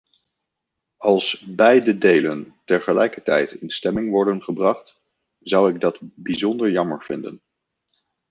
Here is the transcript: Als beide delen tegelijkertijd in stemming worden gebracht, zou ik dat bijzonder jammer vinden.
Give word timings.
Als 0.97 1.39
beide 1.47 1.97
delen 1.97 2.55
tegelijkertijd 2.65 3.51
in 3.53 3.69
stemming 3.69 4.09
worden 4.09 4.43
gebracht, 4.43 5.01
zou 5.39 5.73
ik 5.73 5.79
dat 5.79 5.97
bijzonder 6.01 6.71
jammer 6.71 7.03
vinden. 7.03 7.41